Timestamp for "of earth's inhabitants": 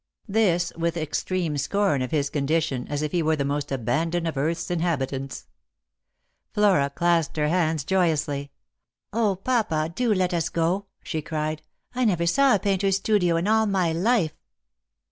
4.27-5.45